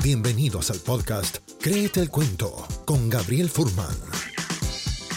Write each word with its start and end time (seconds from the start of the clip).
Bienvenidos 0.00 0.70
al 0.70 0.78
podcast 0.78 1.38
Créete 1.60 1.98
el 1.98 2.08
Cuento 2.08 2.64
con 2.84 3.10
Gabriel 3.10 3.48
Furman. 3.48 3.96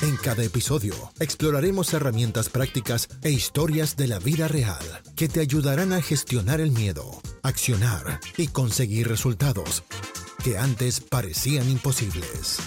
En 0.01 0.17
cada 0.17 0.43
episodio 0.43 0.95
exploraremos 1.19 1.93
herramientas 1.93 2.49
prácticas 2.49 3.07
e 3.21 3.29
historias 3.29 3.95
de 3.95 4.07
la 4.07 4.17
vida 4.17 4.47
real 4.47 4.83
que 5.15 5.27
te 5.27 5.39
ayudarán 5.39 5.93
a 5.93 6.01
gestionar 6.01 6.59
el 6.59 6.71
miedo, 6.71 7.21
accionar 7.43 8.19
y 8.37 8.47
conseguir 8.47 9.07
resultados 9.07 9.83
que 10.43 10.57
antes 10.57 10.99
parecían 10.99 11.69
imposibles. 11.69 12.57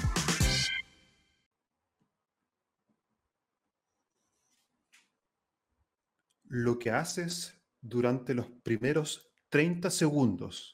Lo 6.44 6.78
que 6.78 6.92
haces 6.92 7.58
durante 7.80 8.34
los 8.34 8.46
primeros 8.62 9.32
30 9.48 9.90
segundos 9.90 10.73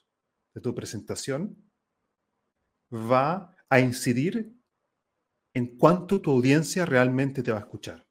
de 0.54 0.60
tu 0.60 0.74
presentación 0.74 1.70
va 2.92 3.56
a 3.68 3.80
incidir 3.80 4.56
en 5.54 5.76
cuánto 5.76 6.20
tu 6.20 6.30
audiencia 6.30 6.86
realmente 6.86 7.42
te 7.42 7.52
va 7.52 7.58
a 7.58 7.62
escuchar. 7.62 8.06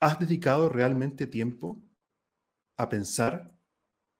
¿Has 0.00 0.18
dedicado 0.18 0.68
realmente 0.68 1.26
tiempo 1.26 1.82
a 2.76 2.88
pensar 2.88 3.54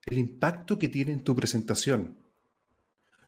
el 0.06 0.19
impacto 0.19 0.79
que 0.79 0.89
tiene 0.89 1.12
en 1.12 1.25
tu 1.25 1.34
presentación? 1.34 2.19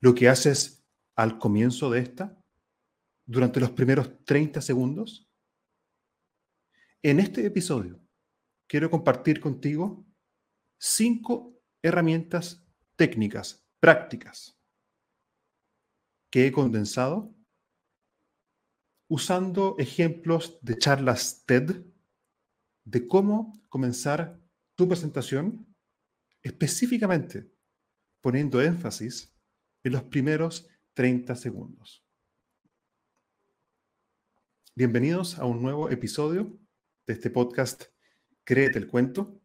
Lo 0.00 0.14
que 0.14 0.28
haces 0.28 0.86
al 1.16 1.38
comienzo 1.38 1.90
de 1.90 2.00
esta, 2.00 2.40
durante 3.26 3.60
los 3.60 3.70
primeros 3.70 4.24
30 4.24 4.60
segundos. 4.60 5.30
En 7.02 7.20
este 7.20 7.46
episodio 7.46 8.00
quiero 8.66 8.90
compartir 8.90 9.40
contigo 9.40 10.06
cinco 10.78 11.60
herramientas 11.82 12.63
técnicas, 12.96 13.66
prácticas, 13.80 14.58
que 16.30 16.46
he 16.46 16.52
condensado 16.52 17.34
usando 19.08 19.76
ejemplos 19.78 20.58
de 20.62 20.78
charlas 20.78 21.44
TED 21.46 21.84
de 22.84 23.06
cómo 23.06 23.52
comenzar 23.68 24.40
tu 24.74 24.88
presentación 24.88 25.66
específicamente 26.42 27.50
poniendo 28.20 28.60
énfasis 28.60 29.32
en 29.82 29.92
los 29.92 30.02
primeros 30.04 30.68
30 30.94 31.36
segundos. 31.36 32.04
Bienvenidos 34.74 35.38
a 35.38 35.44
un 35.44 35.62
nuevo 35.62 35.90
episodio 35.90 36.58
de 37.06 37.14
este 37.14 37.30
podcast 37.30 37.84
Créete 38.44 38.78
el 38.78 38.88
cuento. 38.88 39.40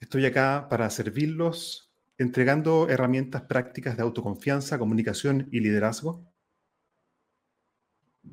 Estoy 0.00 0.26
acá 0.26 0.66
para 0.68 0.90
servirlos 0.90 1.87
entregando 2.18 2.88
herramientas 2.88 3.42
prácticas 3.42 3.96
de 3.96 4.02
autoconfianza, 4.02 4.78
comunicación 4.78 5.48
y 5.50 5.60
liderazgo 5.60 6.28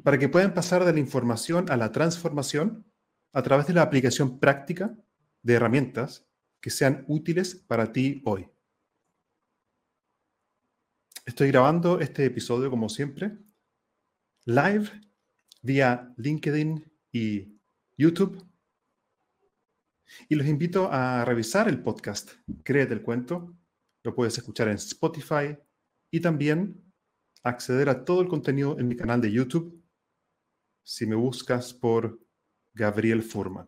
para 0.04 0.18
que 0.18 0.30
puedan 0.30 0.54
pasar 0.54 0.84
de 0.86 0.94
la 0.94 1.00
información 1.00 1.70
a 1.72 1.78
la 1.78 1.92
transformación 1.92 2.86
a 3.34 3.44
través 3.44 3.68
de 3.68 3.74
la 3.74 3.82
aplicación 3.84 4.40
práctica 4.40 4.96
de 5.42 5.54
herramientas 5.54 6.28
que 6.62 6.70
sean 6.70 7.06
útiles 7.08 7.56
para 7.56 7.92
ti 7.92 8.22
hoy. 8.26 8.50
Estoy 11.26 11.50
grabando 11.50 12.00
este 12.00 12.26
episodio, 12.26 12.70
como 12.70 12.90
siempre, 12.90 13.38
live 14.46 14.90
vía 15.62 16.14
LinkedIn 16.18 16.92
y 17.12 17.60
YouTube. 17.98 18.46
Y 20.30 20.36
los 20.36 20.46
invito 20.46 20.90
a 20.92 21.26
revisar 21.26 21.68
el 21.68 21.82
podcast 21.82 22.32
Créete 22.64 22.94
el 22.94 23.02
Cuento. 23.02 23.56
Lo 24.06 24.14
puedes 24.14 24.38
escuchar 24.38 24.68
en 24.68 24.76
Spotify 24.76 25.58
y 26.12 26.22
también 26.22 26.94
acceder 27.42 27.90
a 27.90 28.06
todo 28.06 28.22
el 28.22 28.28
contenido 28.28 28.78
en 28.78 28.88
mi 28.88 28.96
canal 28.96 29.20
de 29.20 29.32
YouTube 29.32 29.84
si 30.84 31.08
me 31.08 31.16
buscas 31.16 31.74
por 31.74 32.20
Gabriel 32.72 33.24
Furman. 33.24 33.68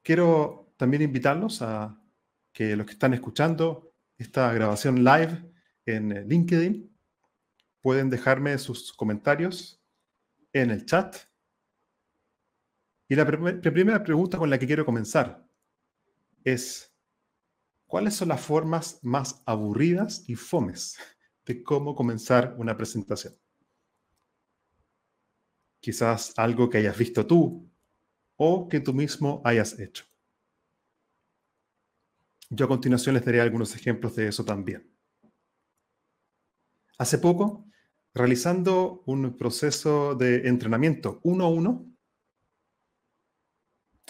Quiero 0.00 0.72
también 0.76 1.02
invitarlos 1.02 1.60
a 1.60 2.00
que 2.52 2.76
los 2.76 2.86
que 2.86 2.92
están 2.92 3.14
escuchando 3.14 3.96
esta 4.16 4.52
grabación 4.52 5.02
live 5.02 5.52
en 5.86 6.28
LinkedIn 6.28 6.96
pueden 7.80 8.10
dejarme 8.10 8.56
sus 8.58 8.92
comentarios 8.92 9.82
en 10.52 10.70
el 10.70 10.86
chat. 10.86 11.16
Y 13.08 13.16
la, 13.16 13.26
primera 13.26 14.04
pregunta 14.04 14.38
con 14.38 14.48
la 14.48 14.56
que 14.56 14.68
quiero 14.68 14.86
comenzar 14.86 15.44
es, 16.44 16.89
¿cuáles 17.90 18.14
son 18.14 18.28
las 18.28 18.40
formas 18.40 19.00
más 19.02 19.42
aburridas 19.44 20.24
y 20.26 20.36
fomes 20.36 20.96
de 21.44 21.62
cómo 21.62 21.94
comenzar 21.94 22.54
una 22.56 22.74
presentación? 22.74 23.36
quizás 25.80 26.34
algo 26.36 26.68
que 26.68 26.78
hayas 26.78 26.96
visto 26.96 27.26
tú 27.26 27.68
o 28.36 28.68
que 28.68 28.80
tú 28.80 28.94
mismo 28.94 29.42
hayas 29.44 29.78
hecho. 29.78 30.04
Yo 32.50 32.66
a 32.66 32.68
continuación 32.68 33.14
les 33.14 33.24
daré 33.24 33.40
algunos 33.40 33.74
ejemplos 33.74 34.16
de 34.16 34.28
eso 34.28 34.44
también. 34.44 34.90
Hace 36.98 37.18
poco, 37.18 37.66
realizando 38.12 39.02
un 39.06 39.36
proceso 39.36 40.14
de 40.14 40.48
entrenamiento 40.48 41.20
uno 41.22 41.44
a 41.44 41.48
uno, 41.48 41.86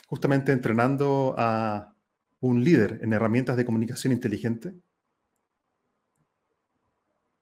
justamente 0.07 0.53
entrenando 0.53 1.35
a 1.39 1.95
un 2.41 2.65
líder 2.65 3.01
en 3.03 3.12
herramientas 3.12 3.56
de 3.56 3.65
comunicación 3.65 4.12
inteligente, 4.12 4.75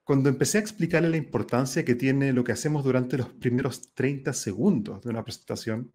cuando 0.08 0.30
empecé 0.30 0.56
a 0.56 0.62
explicarle 0.62 1.10
la 1.10 1.18
importancia 1.18 1.84
que 1.84 1.94
tiene 1.94 2.32
lo 2.32 2.42
que 2.42 2.52
hacemos 2.52 2.82
durante 2.82 3.18
los 3.18 3.28
primeros 3.28 3.92
30 3.92 4.32
segundos 4.32 5.02
de 5.02 5.10
una 5.10 5.22
presentación, 5.22 5.92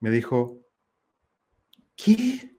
me 0.00 0.10
dijo, 0.10 0.60
¿qué? 1.94 2.58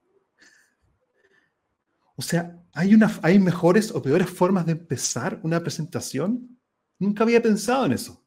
O 2.16 2.22
sea, 2.22 2.64
¿hay, 2.74 2.96
una, 2.96 3.12
¿hay 3.22 3.40
mejores 3.40 3.92
o 3.92 4.02
peores 4.02 4.30
formas 4.30 4.66
de 4.66 4.72
empezar 4.72 5.40
una 5.44 5.60
presentación? 5.60 6.58
Nunca 6.98 7.24
había 7.24 7.44
pensado 7.44 7.86
en 7.86 7.92
eso. 7.92 8.26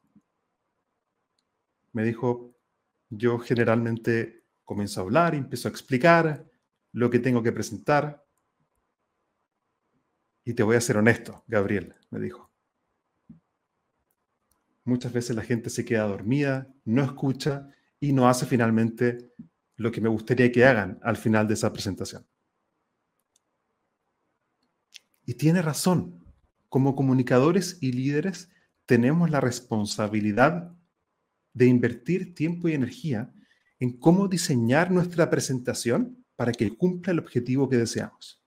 Me 1.92 2.04
dijo, 2.04 2.54
yo 3.08 3.38
generalmente 3.38 4.44
comienzo 4.62 5.00
a 5.00 5.04
hablar 5.04 5.34
empiezo 5.34 5.68
a 5.68 5.70
explicar 5.70 6.49
lo 6.92 7.10
que 7.10 7.18
tengo 7.18 7.42
que 7.42 7.52
presentar. 7.52 8.26
Y 10.44 10.54
te 10.54 10.62
voy 10.62 10.76
a 10.76 10.80
ser 10.80 10.96
honesto, 10.96 11.44
Gabriel, 11.46 11.94
me 12.10 12.18
dijo. 12.18 12.50
Muchas 14.84 15.12
veces 15.12 15.36
la 15.36 15.42
gente 15.42 15.70
se 15.70 15.84
queda 15.84 16.04
dormida, 16.04 16.72
no 16.84 17.04
escucha 17.04 17.68
y 18.00 18.12
no 18.12 18.28
hace 18.28 18.46
finalmente 18.46 19.32
lo 19.76 19.92
que 19.92 20.00
me 20.00 20.08
gustaría 20.08 20.50
que 20.50 20.64
hagan 20.64 20.98
al 21.02 21.16
final 21.16 21.46
de 21.46 21.54
esa 21.54 21.72
presentación. 21.72 22.26
Y 25.24 25.34
tiene 25.34 25.62
razón. 25.62 26.24
Como 26.68 26.94
comunicadores 26.94 27.78
y 27.80 27.92
líderes 27.92 28.50
tenemos 28.86 29.30
la 29.30 29.40
responsabilidad 29.40 30.72
de 31.52 31.66
invertir 31.66 32.34
tiempo 32.34 32.68
y 32.68 32.74
energía 32.74 33.32
en 33.78 33.98
cómo 33.98 34.28
diseñar 34.28 34.90
nuestra 34.90 35.30
presentación 35.30 36.19
para 36.40 36.52
que 36.52 36.74
cumpla 36.74 37.12
el 37.12 37.18
objetivo 37.18 37.68
que 37.68 37.76
deseamos. 37.76 38.42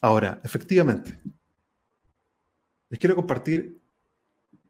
Ahora, 0.00 0.40
efectivamente, 0.42 1.20
les 2.88 2.98
quiero 2.98 3.14
compartir 3.14 3.80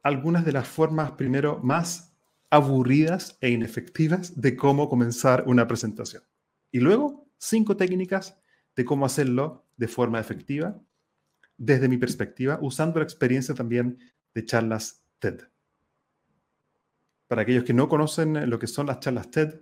algunas 0.03 0.45
de 0.45 0.53
las 0.53 0.69
formas, 0.69 1.13
primero, 1.13 1.61
más 1.63 2.15
aburridas 2.51 3.39
e 3.41 3.49
inefectivas 3.49 4.39
de 4.39 4.55
cómo 4.55 4.91
comenzar 4.91 5.45
una 5.47 5.67
presentación. 5.67 6.23
Y 6.71 6.81
luego, 6.81 7.27
cinco 7.39 7.79
técnicas 7.79 8.39
de 8.77 8.85
cómo 8.85 9.07
hacerlo 9.07 9.67
de 9.79 9.89
forma 9.89 10.21
efectiva, 10.21 10.79
desde 11.57 11.89
mi 11.89 11.97
perspectiva, 11.97 12.59
usando 12.61 12.99
la 12.99 13.05
experiencia 13.05 13.55
también 13.55 13.99
de 14.35 14.45
charlas 14.45 15.03
TED. 15.21 15.41
Para 17.31 17.43
aquellos 17.43 17.63
que 17.63 17.73
no 17.73 17.89
conocen 17.89 18.51
lo 18.51 18.59
que 18.59 18.67
son 18.67 18.89
las 18.89 18.99
charlas 18.99 19.31
TED, 19.31 19.61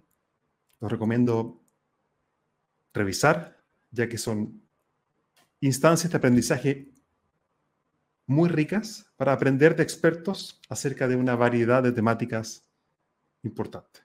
los 0.80 0.90
recomiendo 0.90 1.62
revisar, 2.94 3.62
ya 3.90 4.08
que 4.08 4.16
son 4.16 4.62
instancias 5.60 6.10
de 6.10 6.16
aprendizaje 6.16 6.90
muy 8.24 8.48
ricas 8.48 9.12
para 9.16 9.34
aprender 9.34 9.76
de 9.76 9.82
expertos 9.82 10.58
acerca 10.70 11.06
de 11.08 11.16
una 11.16 11.36
variedad 11.36 11.82
de 11.82 11.92
temáticas 11.92 12.66
importantes. 13.42 14.02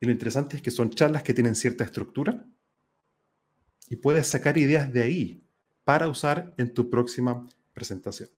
Y 0.00 0.06
lo 0.06 0.10
interesante 0.10 0.56
es 0.56 0.62
que 0.62 0.72
son 0.72 0.90
charlas 0.90 1.22
que 1.22 1.32
tienen 1.32 1.54
cierta 1.54 1.84
estructura 1.84 2.44
y 3.88 3.94
puedes 3.94 4.26
sacar 4.26 4.58
ideas 4.58 4.92
de 4.92 5.02
ahí 5.04 5.48
para 5.84 6.08
usar 6.08 6.52
en 6.56 6.74
tu 6.74 6.90
próxima 6.90 7.48
presentación. 7.72 8.30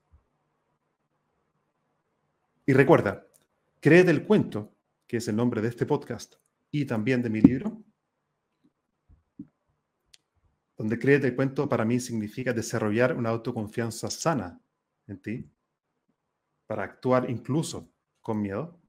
Y 2.67 2.75
recuerda, 2.75 3.28
Cree 3.81 4.03
del 4.03 4.25
Cuento, 4.25 4.77
que 5.07 5.19
es 5.19 5.29
el 5.29 5.37
nombre 5.37 5.63
de 5.63 5.69
este 5.69 5.87
podcast, 5.87 6.35
y 6.71 6.85
también 6.85 7.23
de 7.23 7.31
mi 7.31 7.41
libro, 7.41 7.81
donde 10.77 10.99
créete 10.99 11.29
el 11.29 11.37
cuento 11.37 11.69
para 11.69 11.85
mí 11.85 12.01
significa 12.01 12.53
desarrollar 12.53 13.17
una 13.17 13.31
autoconfianza 13.31 14.11
sana 14.11 14.61
en 15.07 15.23
ti, 15.23 15.51
para 16.67 16.83
actuar 16.83 17.31
incluso 17.31 17.93
con 18.21 18.43
miedo. 18.43 18.81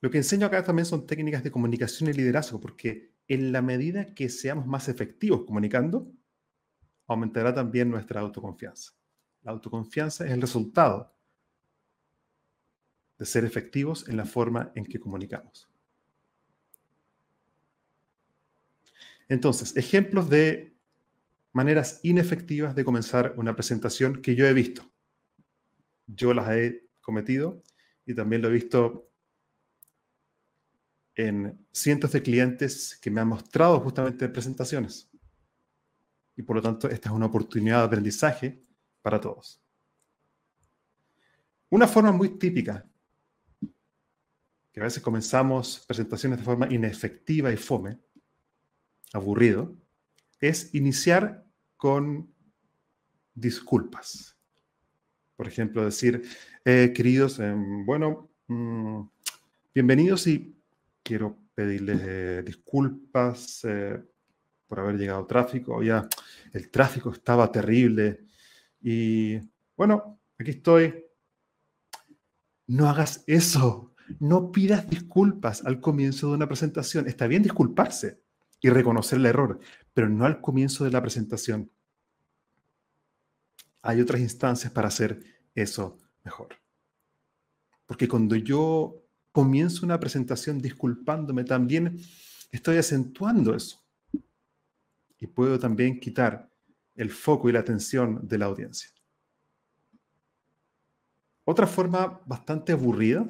Lo 0.00 0.10
que 0.10 0.18
enseño 0.18 0.46
acá 0.46 0.62
también 0.64 0.86
son 0.86 1.06
técnicas 1.06 1.44
de 1.44 1.50
comunicación 1.50 2.08
y 2.08 2.14
liderazgo, 2.14 2.60
porque 2.60 3.14
en 3.28 3.52
la 3.52 3.60
medida 3.60 4.14
que 4.14 4.30
seamos 4.30 4.66
más 4.66 4.88
efectivos 4.88 5.44
comunicando, 5.44 6.10
aumentará 7.06 7.54
también 7.54 7.90
nuestra 7.90 8.20
autoconfianza. 8.20 8.92
La 9.42 9.52
autoconfianza 9.52 10.26
es 10.26 10.32
el 10.32 10.40
resultado 10.40 11.15
de 13.18 13.26
ser 13.26 13.44
efectivos 13.44 14.08
en 14.08 14.16
la 14.16 14.24
forma 14.24 14.72
en 14.74 14.84
que 14.84 15.00
comunicamos. 15.00 15.68
Entonces, 19.28 19.76
ejemplos 19.76 20.28
de 20.30 20.76
maneras 21.52 22.00
inefectivas 22.02 22.74
de 22.74 22.84
comenzar 22.84 23.34
una 23.36 23.56
presentación 23.56 24.20
que 24.20 24.34
yo 24.34 24.46
he 24.46 24.52
visto. 24.52 24.92
Yo 26.06 26.34
las 26.34 26.50
he 26.50 26.86
cometido 27.00 27.62
y 28.04 28.14
también 28.14 28.42
lo 28.42 28.48
he 28.48 28.52
visto 28.52 29.10
en 31.14 31.66
cientos 31.72 32.12
de 32.12 32.22
clientes 32.22 32.98
que 33.00 33.10
me 33.10 33.22
han 33.22 33.28
mostrado 33.28 33.80
justamente 33.80 34.28
presentaciones. 34.28 35.10
Y 36.36 36.42
por 36.42 36.56
lo 36.56 36.62
tanto, 36.62 36.88
esta 36.88 37.08
es 37.08 37.14
una 37.14 37.26
oportunidad 37.26 37.78
de 37.78 37.86
aprendizaje 37.86 38.62
para 39.00 39.18
todos. 39.18 39.60
Una 41.70 41.88
forma 41.88 42.12
muy 42.12 42.38
típica, 42.38 42.86
que 44.76 44.82
a 44.82 44.84
veces 44.84 45.02
comenzamos 45.02 45.82
presentaciones 45.86 46.38
de 46.38 46.44
forma 46.44 46.70
inefectiva 46.70 47.50
y 47.50 47.56
fome, 47.56 47.98
aburrido, 49.14 49.74
es 50.38 50.74
iniciar 50.74 51.46
con 51.78 52.30
disculpas. 53.32 54.36
Por 55.34 55.48
ejemplo, 55.48 55.82
decir, 55.82 56.22
eh, 56.62 56.92
queridos, 56.94 57.38
em, 57.38 57.86
bueno, 57.86 58.28
mm, 58.48 59.00
bienvenidos 59.74 60.26
y 60.26 60.54
quiero 61.02 61.38
pedirles 61.54 62.00
eh, 62.02 62.42
disculpas 62.44 63.64
eh, 63.64 63.98
por 64.68 64.80
haber 64.80 64.98
llegado 64.98 65.26
tráfico. 65.26 65.82
Ya 65.82 66.06
el 66.52 66.70
tráfico 66.70 67.12
estaba 67.12 67.50
terrible. 67.50 68.26
Y 68.82 69.38
bueno, 69.74 70.20
aquí 70.38 70.50
estoy. 70.50 71.02
No 72.66 72.90
hagas 72.90 73.24
eso. 73.26 73.95
No 74.18 74.52
pidas 74.52 74.88
disculpas 74.88 75.64
al 75.64 75.80
comienzo 75.80 76.28
de 76.28 76.34
una 76.34 76.46
presentación. 76.46 77.06
Está 77.06 77.26
bien 77.26 77.42
disculparse 77.42 78.22
y 78.60 78.70
reconocer 78.70 79.18
el 79.18 79.26
error, 79.26 79.60
pero 79.92 80.08
no 80.08 80.24
al 80.24 80.40
comienzo 80.40 80.84
de 80.84 80.90
la 80.90 81.02
presentación. 81.02 81.70
Hay 83.82 84.00
otras 84.00 84.20
instancias 84.20 84.72
para 84.72 84.88
hacer 84.88 85.22
eso 85.54 85.98
mejor. 86.24 86.48
Porque 87.86 88.08
cuando 88.08 88.34
yo 88.36 89.02
comienzo 89.30 89.84
una 89.84 90.00
presentación 90.00 90.60
disculpándome, 90.60 91.44
también 91.44 91.98
estoy 92.50 92.78
acentuando 92.78 93.54
eso. 93.54 93.84
Y 95.18 95.26
puedo 95.26 95.58
también 95.58 96.00
quitar 96.00 96.50
el 96.94 97.10
foco 97.10 97.48
y 97.48 97.52
la 97.52 97.60
atención 97.60 98.26
de 98.26 98.38
la 98.38 98.46
audiencia. 98.46 98.90
Otra 101.44 101.66
forma 101.66 102.20
bastante 102.26 102.72
aburrida 102.72 103.24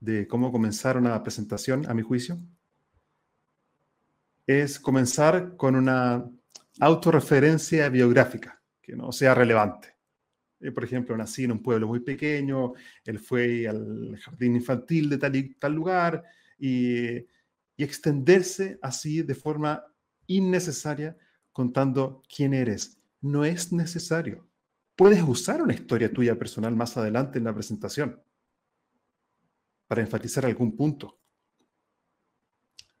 de 0.00 0.26
cómo 0.26 0.52
comenzar 0.52 0.96
una 0.96 1.22
presentación, 1.22 1.88
a 1.88 1.94
mi 1.94 2.02
juicio, 2.02 2.38
es 4.46 4.78
comenzar 4.78 5.56
con 5.56 5.76
una 5.76 6.24
autorreferencia 6.80 7.88
biográfica 7.88 8.62
que 8.80 8.96
no 8.96 9.12
sea 9.12 9.34
relevante. 9.34 9.96
Eh, 10.60 10.70
por 10.70 10.84
ejemplo, 10.84 11.16
nací 11.16 11.44
en 11.44 11.52
un 11.52 11.62
pueblo 11.62 11.86
muy 11.86 12.00
pequeño, 12.00 12.72
él 13.04 13.18
fue 13.18 13.68
al 13.68 14.16
jardín 14.18 14.56
infantil 14.56 15.10
de 15.10 15.18
tal 15.18 15.36
y 15.36 15.54
tal 15.54 15.74
lugar, 15.74 16.24
y, 16.58 17.16
y 17.16 17.84
extenderse 17.84 18.78
así 18.82 19.22
de 19.22 19.34
forma 19.34 19.84
innecesaria 20.26 21.16
contando 21.52 22.22
quién 22.34 22.54
eres. 22.54 22.98
No 23.20 23.44
es 23.44 23.72
necesario. 23.72 24.48
Puedes 24.96 25.22
usar 25.22 25.62
una 25.62 25.74
historia 25.74 26.12
tuya 26.12 26.38
personal 26.38 26.74
más 26.74 26.96
adelante 26.96 27.38
en 27.38 27.44
la 27.44 27.54
presentación 27.54 28.20
para 29.88 30.02
enfatizar 30.02 30.44
algún 30.44 30.76
punto, 30.76 31.18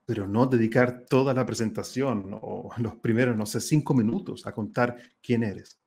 pero 0.04 0.26
no 0.26 0.46
dedicar 0.46 1.04
toda 1.04 1.34
la 1.34 1.44
presentación 1.44 2.30
o 2.40 2.70
los 2.78 2.96
primeros, 2.96 3.36
no 3.36 3.46
sé, 3.46 3.60
cinco 3.60 3.94
minutos 3.94 4.46
a 4.46 4.52
contar 4.52 4.96
quién 5.22 5.44
eres. 5.44 5.78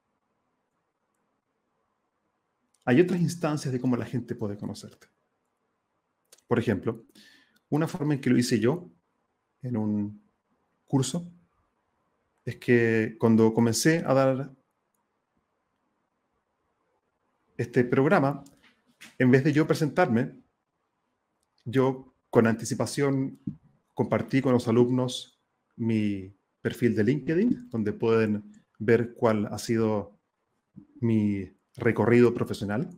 Hay 2.86 3.02
otras 3.02 3.20
instancias 3.20 3.72
de 3.74 3.80
cómo 3.80 3.98
la 3.98 4.06
gente 4.06 4.36
puede 4.36 4.58
conocerte. 4.58 5.08
Por 6.48 6.60
ejemplo, 6.60 7.06
una 7.70 7.88
forma 7.88 8.14
en 8.14 8.22
que 8.22 8.30
lo 8.30 8.38
hice 8.38 8.60
yo 8.60 8.92
en 9.62 9.78
un 9.78 10.30
curso 10.86 11.32
es 12.44 12.58
que 12.58 13.16
cuando 13.20 13.54
comencé 13.54 14.04
a 14.06 14.14
dar 14.14 14.52
este 17.58 17.84
programa, 17.86 18.44
en 19.18 19.32
vez 19.32 19.44
de 19.44 19.54
yo 19.54 19.68
presentarme, 19.68 20.41
yo 21.66 22.16
con 22.30 22.48
anticipación 22.48 23.40
compartí 23.94 24.42
con 24.42 24.54
los 24.54 24.68
alumnos 24.68 25.40
mi 25.76 26.34
perfil 26.62 26.96
de 26.96 27.04
LinkedIn, 27.04 27.70
donde 27.70 27.94
pueden 27.94 28.52
ver 28.80 29.14
cuál 29.14 29.48
ha 29.48 29.58
sido 29.58 30.20
mi 31.00 31.50
recorrido 31.76 32.34
profesional. 32.34 32.90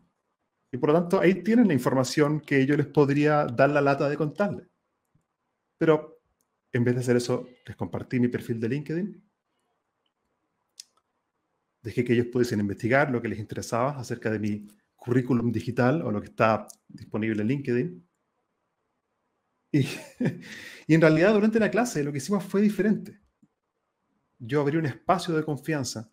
Y 0.72 0.78
por 0.78 0.90
lo 0.90 1.00
tanto, 1.00 1.20
ahí 1.20 1.44
tienen 1.44 1.68
la 1.68 1.74
información 1.74 2.42
que 2.42 2.66
yo 2.66 2.76
les 2.76 2.88
podría 2.88 3.46
dar 3.46 3.70
la 3.70 3.82
lata 3.82 4.10
de 4.10 4.18
contarles. 4.18 4.68
Pero 5.78 6.20
en 6.72 6.84
vez 6.84 6.96
de 6.96 7.02
hacer 7.02 7.16
eso, 7.16 7.48
les 7.66 7.76
compartí 7.76 8.20
mi 8.20 8.28
perfil 8.28 8.60
de 8.60 8.70
LinkedIn. 8.70 9.24
Dejé 11.82 12.04
que 12.04 12.14
ellos 12.14 12.28
pudiesen 12.28 12.60
investigar 12.60 13.12
lo 13.12 13.22
que 13.22 13.28
les 13.28 13.40
interesaba 13.40 14.00
acerca 14.00 14.32
de 14.32 14.40
mi 14.40 14.68
currículum 14.96 15.52
digital 15.52 16.02
o 16.02 16.12
lo 16.12 16.22
que 16.22 16.30
está 16.30 16.68
disponible 16.88 17.42
en 17.42 17.48
LinkedIn. 17.50 18.08
Y, 20.86 20.94
en 20.94 21.02
realidad 21.02 21.34
durante 21.34 21.60
la 21.60 21.72
clase 21.72 22.04
lo 22.04 22.12
que 22.12 22.18
hicimos 22.18 22.44
fue 22.44 22.62
diferente. 22.62 23.20
Yo 24.38 24.62
abrí 24.62 24.78
un 24.78 24.86
espacio 24.86 25.34
de 25.34 25.44
confianza 25.44 26.12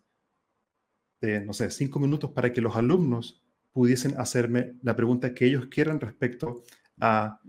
de, 1.19 1.41
no 1.45 1.53
sé, 1.53 1.69
cinco 1.69 1.99
minutos 1.99 2.31
para 2.31 2.51
que 2.51 2.61
los 2.61 2.75
alumnos 2.75 3.43
pudiesen 3.73 4.17
hacerme 4.19 4.73
la 4.81 4.95
pregunta 4.95 5.33
que 5.33 5.45
ellos 5.45 5.67
quieran 5.67 5.99
respecto 5.99 6.63
a 6.99 7.39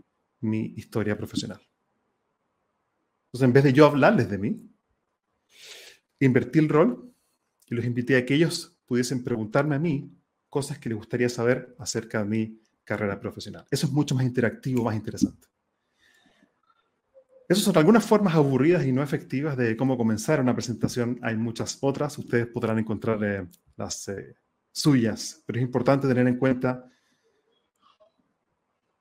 mi 0.41 0.75
historia 0.77 1.17
profesional. 1.17 1.61
Entonces, 3.29 3.47
en 3.47 3.53
vez 3.53 3.65
de 3.65 3.73
yo 3.73 3.87
hablarles 3.87 4.29
de 4.29 4.39
mí, 4.39 4.69
invertí 6.21 6.59
el 6.59 6.69
rol 6.69 7.15
y 7.67 7.75
los 7.75 7.85
invité 7.85 8.17
a 8.17 8.27
que 8.27 8.35
ellos 8.35 8.77
pudiesen 8.85 9.25
preguntarme 9.25 9.77
a 9.77 9.79
mí 9.79 10.13
cosas 10.51 10.79
que 10.79 10.89
les 10.91 10.99
gustaría 10.99 11.29
saber 11.29 11.75
acerca 11.79 12.19
de 12.19 12.25
mi 12.27 12.61
carrera 12.85 13.19
profesional. 13.19 13.65
Eso 13.71 13.87
es 13.87 13.93
mucho 13.93 14.15
más 14.15 14.25
interactivo, 14.25 14.85
más 14.85 14.97
interesante. 14.97 15.49
Esas 17.49 17.65
son 17.65 17.77
algunas 17.77 18.05
formas 18.05 18.35
aburridas 18.35 18.85
y 18.85 18.93
no 18.93 19.03
efectivas 19.03 19.57
de 19.57 19.77
cómo 19.77 19.97
comenzar 19.97 20.41
una 20.41 20.55
presentación. 20.55 21.19
Hay 21.23 21.37
muchas 21.37 21.79
otras, 21.81 22.17
ustedes 22.19 22.47
podrán 22.47 22.79
encontrar 22.79 23.23
eh, 23.25 23.47
las 23.77 24.09
eh, 24.09 24.37
suyas, 24.71 25.43
pero 25.45 25.59
es 25.59 25.65
importante 25.65 26.09
tener 26.09 26.27
en 26.27 26.39
cuenta 26.39 26.89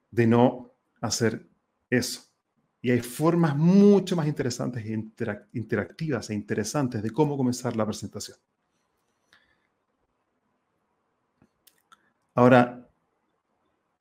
de 0.10 0.28
no 0.28 0.74
hacer 1.00 1.48
eso. 1.90 2.24
Y 2.82 2.92
hay 2.92 3.02
formas 3.02 3.56
mucho 3.56 4.16
más 4.16 4.28
interesantes 4.28 4.84
e 4.86 4.92
interactivas 5.54 6.30
e 6.30 6.34
interesantes 6.34 7.02
de 7.02 7.12
cómo 7.12 7.38
comenzar 7.38 7.76
la 7.76 7.86
presentación. 7.86 8.38
Ahora, 12.34 12.90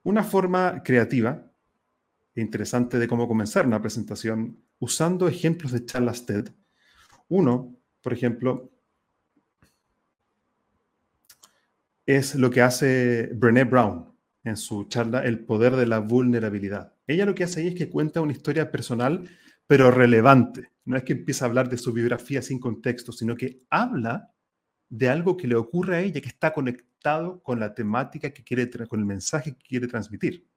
una 0.02 0.25
forma 0.25 0.82
creativa 0.82 1.50
interesante 2.34 2.99
de 2.99 3.08
cómo 3.08 3.28
comenzar 3.28 3.66
una 3.66 3.80
presentación 3.80 4.58
usando 4.78 5.28
ejemplos 5.28 5.72
de 5.72 5.84
charlas 5.84 6.26
TED. 6.26 6.49
Uno, 7.28 7.76
por 8.02 8.12
ejemplo, 8.12 8.70
es 12.06 12.34
lo 12.34 12.50
que 12.50 12.62
hace 12.62 13.30
Brené 13.34 13.64
Brown 13.64 14.10
en 14.42 14.56
su 14.56 14.84
charla 14.84 15.20
El 15.20 15.44
poder 15.44 15.76
de 15.76 15.87
la 15.87 15.99
vulnerabilidad. 15.99 16.94
Ella 17.06 17.26
lo 17.26 17.34
que 17.34 17.44
hace 17.44 17.60
ahí 17.60 17.68
es 17.68 17.75
que 17.75 17.90
cuenta 17.90 18.20
una 18.20 18.32
historia 18.32 18.70
personal, 18.70 19.28
pero 19.66 19.90
relevante. 19.90 20.70
No 20.84 20.96
es 20.96 21.04
que 21.04 21.12
empieza 21.12 21.44
a 21.44 21.49
hablar 21.49 21.68
de 21.68 21.78
su 21.78 21.92
biografía 21.92 22.42
sin 22.42 22.58
contexto, 22.58 23.12
sino 23.12 23.37
que 23.37 23.62
habla 23.70 24.32
de 24.88 25.08
algo 25.08 25.37
que 25.37 25.46
le 25.46 25.54
ocurre 25.54 25.96
a 25.96 26.00
ella 26.00 26.20
que 26.20 26.28
está 26.28 26.52
conectado 26.52 27.40
con 27.42 27.60
la 27.60 27.75
temática 27.75 28.30
que 28.30 28.42
quiere, 28.42 28.68
con 28.88 28.99
el 28.99 29.06
mensaje 29.06 29.54
que 29.54 29.62
quiere 29.62 29.87
transmitir. 29.87 30.50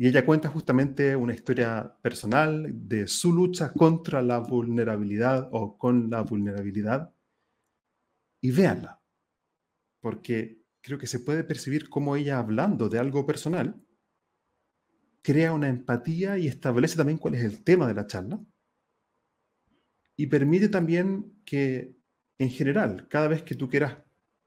Y 0.00 0.08
ella 0.08 0.24
cuenta 0.24 0.48
justamente 0.48 1.14
una 1.14 1.34
historia 1.34 1.94
personal 2.00 2.70
de 2.88 3.06
su 3.06 3.34
lucha 3.34 3.70
contra 3.70 4.22
la 4.22 4.38
vulnerabilidad 4.38 5.50
o 5.52 5.76
con 5.76 6.08
la 6.08 6.22
vulnerabilidad. 6.22 7.14
Y 8.40 8.50
véanla, 8.50 8.98
porque 10.00 10.64
creo 10.80 10.96
que 10.96 11.06
se 11.06 11.20
puede 11.20 11.44
percibir 11.44 11.90
cómo 11.90 12.16
ella 12.16 12.38
hablando 12.38 12.88
de 12.88 12.98
algo 12.98 13.26
personal 13.26 13.78
crea 15.20 15.52
una 15.52 15.68
empatía 15.68 16.38
y 16.38 16.46
establece 16.46 16.96
también 16.96 17.18
cuál 17.18 17.34
es 17.34 17.44
el 17.44 17.62
tema 17.62 17.86
de 17.86 17.92
la 17.92 18.06
charla. 18.06 18.40
Y 20.16 20.28
permite 20.28 20.70
también 20.70 21.42
que, 21.44 21.94
en 22.38 22.48
general, 22.48 23.06
cada 23.06 23.28
vez 23.28 23.42
que 23.42 23.54
tú 23.54 23.68
quieras 23.68 23.98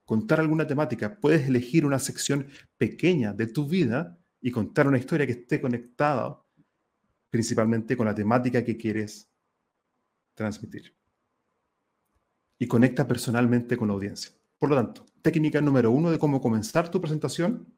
contar 0.04 0.40
alguna 0.40 0.66
temática, 0.66 1.20
puedes 1.20 1.48
elegir 1.48 1.86
una 1.86 2.00
sección 2.00 2.48
pequeña 2.76 3.34
de 3.34 3.46
tu 3.46 3.68
vida 3.68 4.18
y 4.46 4.52
contar 4.52 4.88
una 4.88 4.98
historia 4.98 5.26
que 5.26 5.32
esté 5.32 5.62
conectada 5.62 6.38
principalmente 7.30 7.96
con 7.96 8.06
la 8.06 8.14
temática 8.14 8.64
que 8.64 8.76
quieres 8.76 9.32
transmitir. 10.36 10.94
Y 12.60 12.68
conecta 12.68 13.08
personalmente 13.08 13.78
con 13.78 13.88
la 13.88 13.94
audiencia. 13.94 14.34
Por 14.60 14.70
lo 14.70 14.76
tanto, 14.76 15.06
técnica 15.22 15.62
número 15.62 15.92
uno 15.92 16.12
de 16.12 16.20
cómo 16.20 16.42
comenzar 16.42 16.92
tu 16.92 17.00
presentación 17.00 17.74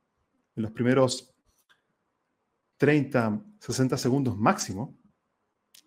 en 0.56 0.64
los 0.64 0.72
primeros 0.72 1.36
30, 2.78 3.46
60 3.60 3.98
segundos 3.98 4.36
máximo 4.36 4.98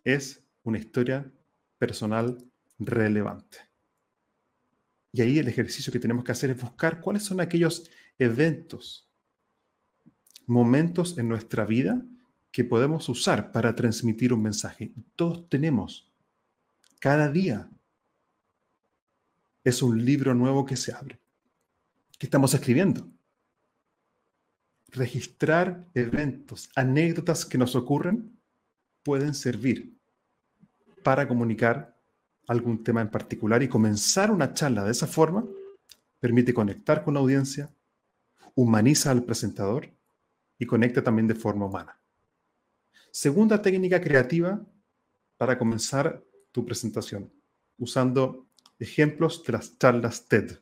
es 0.05 0.45
una 0.63 0.79
historia 0.79 1.31
personal 1.77 2.39
relevante. 2.79 3.59
Y 5.11 5.23
ahí 5.23 5.39
el 5.41 5.49
ejercicio 5.49 5.93
que 5.93 5.99
tenemos 5.99 6.23
que 6.23 6.33
hacer 6.33 6.51
es 6.51 6.61
buscar 6.61 7.01
cuáles 7.01 7.25
son 7.25 7.41
aquellos 7.41 7.91
eventos, 8.17 9.08
momentos 10.49 11.17
en 11.19 11.29
nuestra 11.29 11.65
vida 11.65 12.03
que 12.51 12.65
podemos 12.65 13.09
usar 13.09 13.53
para 13.53 13.75
transmitir 13.75 14.33
un 14.33 14.43
mensaje. 14.43 14.93
Todos 15.15 15.49
tenemos, 15.49 16.11
cada 16.99 17.31
día, 17.31 17.69
es 19.63 19.83
un 19.83 20.05
libro 20.05 20.35
nuevo 20.35 20.65
que 20.65 20.77
se 20.77 20.93
abre, 20.93 21.19
que 22.19 22.27
estamos 22.27 22.55
escribiendo 22.55 23.07
registrar 24.91 25.85
eventos, 25.95 26.71
anécdotas 26.75 27.45
que 27.45 27.59
nos 27.59 27.77
ocurren, 27.77 28.39
pueden 29.03 29.35
servir 29.35 29.95
para 31.03 31.29
comunicar 31.29 31.97
algún 32.47 32.83
tema 32.83 33.03
en 33.03 33.11
particular 33.11 33.63
y 33.63 33.69
comenzar 33.69 34.31
una 34.31 34.55
charla 34.55 34.85
de 34.85 34.93
esa 34.93 35.07
forma 35.07 35.45
permite 36.21 36.53
conectar 36.53 37.05
con 37.05 37.15
la 37.15 37.21
audiencia, 37.21 37.71
humaniza 38.55 39.11
al 39.11 39.23
presentador 39.23 39.91
y 40.59 40.67
conecta 40.67 41.03
también 41.03 41.29
de 41.29 41.35
forma 41.35 41.67
humana. 41.67 41.99
Segunda 43.11 43.61
técnica 43.63 44.01
creativa 44.01 44.61
para 45.37 45.59
comenzar 45.59 46.23
tu 46.53 46.65
presentación, 46.65 47.33
usando 47.79 48.47
ejemplos 48.79 49.43
de 49.45 49.53
las 49.53 49.79
charlas 49.79 50.27
TED, 50.27 50.59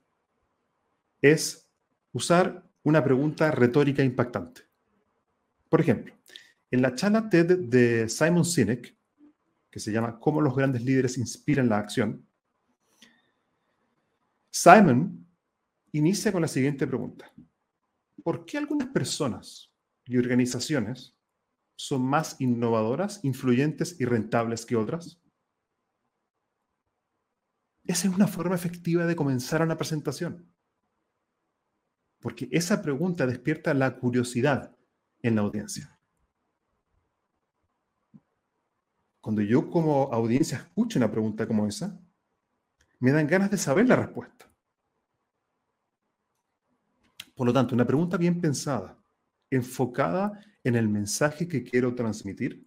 es 1.20 1.66
usar 2.12 2.64
una 2.82 3.02
pregunta 3.02 3.50
retórica 3.50 4.02
impactante. 4.02 4.62
Por 5.68 5.80
ejemplo, 5.80 6.14
en 6.70 6.82
la 6.82 6.94
charla 6.94 7.28
TED 7.28 7.58
de 7.58 8.08
Simon 8.08 8.44
Sinek, 8.44 8.96
que 9.70 9.80
se 9.80 9.92
llama 9.92 10.18
Cómo 10.20 10.40
los 10.40 10.54
grandes 10.54 10.82
líderes 10.82 11.18
inspiran 11.18 11.68
la 11.68 11.78
acción, 11.78 12.26
Simon 14.50 15.26
inicia 15.92 16.32
con 16.32 16.42
la 16.42 16.48
siguiente 16.48 16.86
pregunta. 16.86 17.30
¿Por 18.22 18.44
qué 18.44 18.58
algunas 18.58 18.88
personas 18.88 19.70
y 20.06 20.18
organizaciones 20.18 21.16
son 21.76 22.02
más 22.02 22.40
innovadoras, 22.40 23.20
influyentes 23.22 24.00
y 24.00 24.06
rentables 24.06 24.64
que 24.64 24.76
otras? 24.76 25.20
Esa 27.84 28.08
es 28.08 28.14
una 28.14 28.26
forma 28.26 28.54
efectiva 28.54 29.06
de 29.06 29.14
comenzar 29.14 29.62
una 29.62 29.76
presentación 29.76 30.56
porque 32.26 32.48
esa 32.50 32.82
pregunta 32.82 33.24
despierta 33.24 33.72
la 33.72 33.98
curiosidad 33.98 34.76
en 35.22 35.36
la 35.36 35.42
audiencia. 35.42 35.96
Cuando 39.20 39.42
yo 39.42 39.70
como 39.70 40.12
audiencia 40.12 40.58
escucho 40.58 40.98
una 40.98 41.08
pregunta 41.08 41.46
como 41.46 41.68
esa, 41.68 41.96
me 42.98 43.12
dan 43.12 43.28
ganas 43.28 43.50
de 43.50 43.58
saber 43.58 43.86
la 43.86 43.94
respuesta. 43.94 44.52
Por 47.36 47.46
lo 47.46 47.52
tanto, 47.52 47.76
una 47.76 47.86
pregunta 47.86 48.16
bien 48.16 48.40
pensada, 48.40 48.98
enfocada 49.50 50.40
en 50.64 50.74
el 50.74 50.88
mensaje 50.88 51.46
que 51.48 51.62
quiero 51.62 51.94
transmitir 51.94 52.66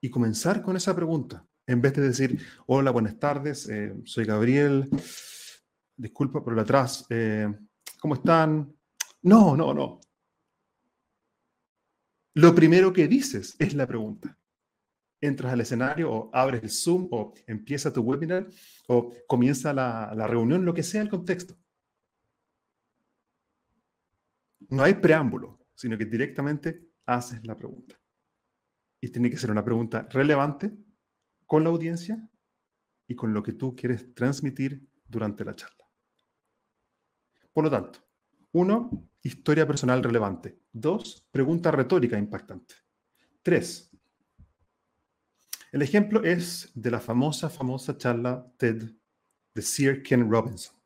y 0.00 0.10
comenzar 0.10 0.62
con 0.62 0.76
esa 0.76 0.94
pregunta, 0.94 1.46
en 1.66 1.80
vez 1.80 1.94
de 1.94 2.02
decir, 2.02 2.38
hola, 2.66 2.90
buenas 2.90 3.18
tardes, 3.18 3.68
eh, 3.68 3.94
soy 4.04 4.24
Gabriel, 4.24 4.88
disculpa 5.96 6.42
por 6.42 6.52
el 6.54 6.58
atrás, 6.58 7.06
eh, 7.10 7.48
¿Cómo 8.02 8.14
están? 8.14 8.76
No, 9.22 9.56
no, 9.56 9.72
no. 9.72 10.00
Lo 12.34 12.52
primero 12.52 12.92
que 12.92 13.06
dices 13.06 13.54
es 13.60 13.74
la 13.74 13.86
pregunta. 13.86 14.36
Entras 15.20 15.52
al 15.52 15.60
escenario 15.60 16.10
o 16.10 16.30
abres 16.34 16.64
el 16.64 16.70
Zoom 16.70 17.06
o 17.12 17.32
empieza 17.46 17.92
tu 17.92 18.00
webinar 18.00 18.48
o 18.88 19.14
comienza 19.28 19.72
la, 19.72 20.12
la 20.16 20.26
reunión, 20.26 20.64
lo 20.64 20.74
que 20.74 20.82
sea 20.82 21.00
el 21.00 21.10
contexto. 21.10 21.54
No 24.70 24.82
hay 24.82 24.94
preámbulo, 24.94 25.60
sino 25.74 25.96
que 25.98 26.06
directamente 26.06 26.90
haces 27.06 27.44
la 27.44 27.56
pregunta. 27.56 28.00
Y 29.00 29.08
tiene 29.08 29.30
que 29.30 29.36
ser 29.36 29.50
una 29.50 29.64
pregunta 29.64 30.06
relevante 30.10 30.72
con 31.46 31.64
la 31.64 31.70
audiencia 31.70 32.28
y 33.06 33.14
con 33.14 33.34
lo 33.34 33.42
que 33.42 33.52
tú 33.52 33.74
quieres 33.74 34.14
transmitir 34.14 34.88
durante 35.06 35.44
la 35.44 35.54
charla. 35.54 35.84
Por 37.52 37.64
lo 37.64 37.70
tanto, 37.70 37.98
uno, 38.52 39.08
historia 39.22 39.66
personal 39.66 40.02
relevante. 40.02 40.60
Dos, 40.72 41.26
pregunta 41.30 41.70
retórica 41.70 42.18
impactante. 42.18 42.74
Tres, 43.42 43.90
el 45.72 45.80
ejemplo 45.80 46.22
es 46.22 46.70
de 46.74 46.90
la 46.90 47.00
famosa, 47.00 47.48
famosa 47.48 47.96
charla 47.96 48.46
TED 48.58 48.92
de 49.54 49.62
Sir 49.62 50.02
Ken 50.02 50.30
Robinson. 50.30 50.76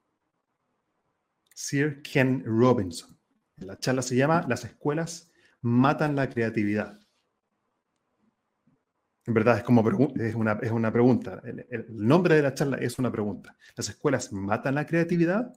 Sir 1.55 2.03
Ken 2.03 2.45
Robinson. 2.45 3.16
La 3.57 3.79
charla 3.79 4.03
se 4.03 4.17
llama 4.17 4.45
Las 4.49 4.65
escuelas 4.65 5.31
matan 5.63 6.15
la 6.15 6.29
creatividad. 6.29 7.01
En 9.25 9.35
verdad 9.35 9.59
es 9.59 9.65
como 9.65 9.81
es 9.89 10.35
una, 10.35 10.53
es 10.63 10.71
una 10.71 10.93
pregunta. 10.93 11.43
el 11.45 11.87
nombre 11.89 12.37
de 12.37 12.43
la 12.43 12.55
charla 12.55 12.77
es 12.77 12.99
una 12.99 13.11
pregunta. 13.11 13.57
¿Las 13.75 13.89
escuelas 13.89 14.33
matan 14.33 14.77
la 14.77 14.87
creatividad? 14.87 15.53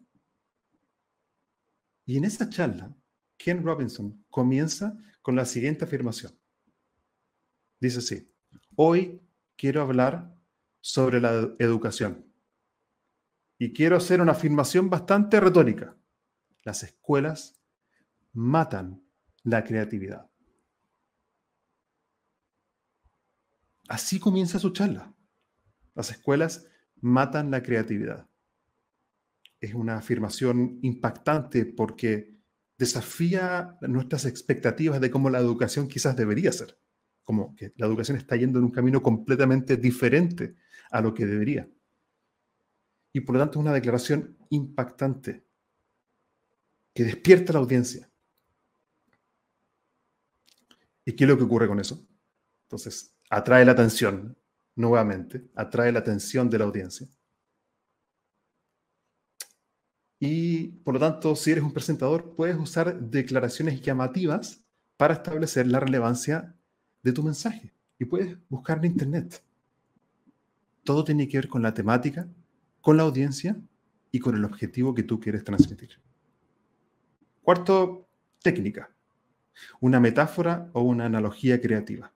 Y 2.06 2.18
en 2.18 2.26
esa 2.26 2.50
charla, 2.50 2.92
Ken 3.38 3.64
Robinson 3.64 4.26
comienza 4.32 4.98
con 5.22 5.36
la 5.36 5.46
siguiente 5.46 5.86
afirmación. 5.86 6.32
Dice 7.80 8.00
así, 8.00 8.34
hoy 8.76 9.22
quiero 9.56 9.84
hablar 9.84 10.36
sobre 10.82 11.22
la 11.22 11.54
educación. 11.60 12.26
Y 13.60 13.74
quiero 13.74 13.98
hacer 13.98 14.22
una 14.22 14.32
afirmación 14.32 14.90
bastante 14.90 15.40
retórica. 15.40 15.96
Las 16.64 16.82
escuelas 16.82 17.59
matan 18.34 19.04
la 19.44 19.64
creatividad. 19.64 20.30
Así 23.88 24.20
comienza 24.20 24.60
su 24.60 24.72
charla. 24.72 25.14
Las 25.96 26.12
escuelas 26.12 26.68
matan 27.02 27.52
la 27.52 27.64
creatividad 27.64 28.30
es 29.60 29.74
una 29.74 29.98
afirmación 29.98 30.80
impactante 30.82 31.66
porque 31.66 32.38
desafía 32.78 33.78
nuestras 33.82 34.26
expectativas 34.26 35.02
de 35.02 35.12
cómo 35.12 35.30
la 35.30 35.40
educación 35.40 35.88
quizás 35.88 36.16
debería 36.16 36.52
ser, 36.52 36.80
como 37.24 37.56
que 37.56 37.74
la 37.76 37.86
educación 37.86 38.18
está 38.18 38.36
yendo 38.38 38.60
en 38.60 38.66
un 38.66 38.72
camino 38.72 39.04
completamente 39.04 39.76
diferente 39.76 40.56
a 40.92 41.02
lo 41.02 41.14
que 41.14 41.26
debería. 41.26 41.70
Y 43.12 43.22
por 43.22 43.36
lo 43.36 43.42
tanto 43.42 43.60
es 43.60 43.64
una 43.64 43.74
declaración 43.74 44.38
impactante 44.50 45.46
que 46.94 47.04
despierta 47.04 47.54
la 47.54 47.60
audiencia. 47.60 48.09
¿Y 51.10 51.14
qué 51.14 51.24
es 51.24 51.28
lo 51.28 51.40
que 51.40 51.44
ocurre 51.44 51.68
con 51.68 51.80
eso? 51.80 52.06
Entonces, 52.68 53.16
atrae 53.32 53.66
la 53.66 53.72
atención 53.72 54.38
nuevamente, 54.76 55.50
atrae 55.56 55.92
la 55.92 55.98
atención 55.98 56.48
de 56.52 56.60
la 56.60 56.66
audiencia. 56.66 57.08
Y 60.20 60.68
por 60.68 60.94
lo 60.94 61.00
tanto, 61.00 61.36
si 61.36 61.50
eres 61.50 61.64
un 61.64 61.74
presentador, 61.74 62.36
puedes 62.36 62.56
usar 62.58 63.00
declaraciones 63.00 63.82
llamativas 63.82 64.64
para 64.98 65.16
establecer 65.16 65.66
la 65.66 65.80
relevancia 65.80 66.56
de 67.02 67.12
tu 67.12 67.24
mensaje. 67.24 67.74
Y 67.98 68.06
puedes 68.06 68.38
buscar 68.48 68.78
en 68.78 68.92
Internet. 68.92 69.44
Todo 70.84 71.04
tiene 71.04 71.28
que 71.28 71.40
ver 71.40 71.48
con 71.48 71.64
la 71.64 71.74
temática, 71.74 72.28
con 72.82 72.98
la 72.98 73.04
audiencia 73.04 73.60
y 74.12 74.20
con 74.20 74.36
el 74.36 74.46
objetivo 74.46 74.94
que 74.94 75.02
tú 75.02 75.20
quieres 75.20 75.44
transmitir. 75.44 75.90
Cuarto, 77.42 78.08
técnica. 78.44 78.92
Una 79.80 80.00
metáfora 80.00 80.70
o 80.74 80.82
una 80.82 81.06
analogía 81.06 81.60
creativa. 81.62 82.14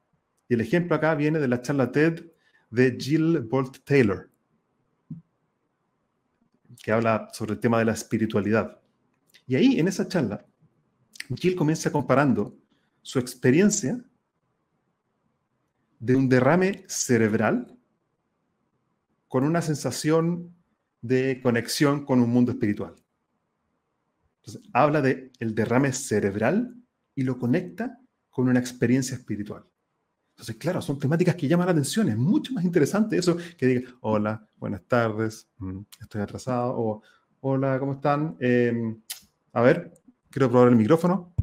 Y 0.47 0.55
el 0.55 0.61
ejemplo 0.61 0.95
acá 0.95 1.15
viene 1.15 1.39
de 1.39 1.47
la 1.47 1.61
charla 1.61 1.91
TED 1.91 2.25
de 2.69 2.97
Jill 2.99 3.39
Bolt 3.41 3.83
Taylor, 3.83 4.29
que 6.81 6.91
habla 6.91 7.29
sobre 7.31 7.53
el 7.53 7.59
tema 7.59 7.79
de 7.79 7.85
la 7.85 7.93
espiritualidad. 7.93 8.79
Y 9.47 9.55
ahí, 9.55 9.79
en 9.79 9.87
esa 9.87 10.07
charla, 10.07 10.45
Jill 11.35 11.55
comienza 11.55 11.91
comparando 11.91 12.57
su 13.01 13.19
experiencia 13.19 14.03
de 15.99 16.15
un 16.15 16.27
derrame 16.27 16.83
cerebral 16.87 17.77
con 19.27 19.43
una 19.43 19.61
sensación 19.61 20.53
de 21.01 21.41
conexión 21.41 22.05
con 22.05 22.19
un 22.21 22.29
mundo 22.29 22.51
espiritual. 22.51 22.95
Entonces, 24.37 24.69
habla 24.73 25.01
de 25.01 25.31
el 25.39 25.55
derrame 25.55 25.93
cerebral 25.93 26.75
y 27.15 27.23
lo 27.23 27.37
conecta 27.37 27.99
con 28.29 28.47
una 28.47 28.59
experiencia 28.59 29.15
espiritual. 29.15 29.63
Entonces, 30.31 30.55
claro, 30.55 30.81
son 30.81 30.97
temáticas 30.97 31.35
que 31.35 31.47
llaman 31.47 31.67
la 31.67 31.73
atención. 31.73 32.09
Es 32.09 32.17
mucho 32.17 32.53
más 32.53 32.63
interesante 32.63 33.17
eso 33.17 33.37
que 33.57 33.67
diga, 33.67 33.91
hola, 34.01 34.47
buenas 34.57 34.81
tardes, 34.87 35.47
mm, 35.57 35.81
estoy 36.01 36.21
atrasado, 36.21 36.73
o 36.75 37.03
hola, 37.41 37.77
¿cómo 37.79 37.93
están? 37.93 38.35
Em, 38.39 38.99
a 39.51 39.61
ver, 39.61 39.93
quiero 40.29 40.49
probar 40.49 40.69
el 40.69 40.75
micrófono. 40.75 41.35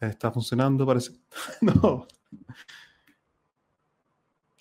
Está 0.00 0.32
funcionando, 0.32 0.86
parece. 0.86 1.12
no. 1.60 2.06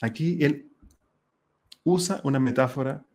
Aquí 0.02 0.44
él 0.44 0.72
usa 1.84 2.20
una 2.24 2.40
metáfora 2.40 3.06